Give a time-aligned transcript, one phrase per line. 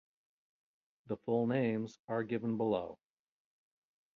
[1.05, 2.97] The full names are given below.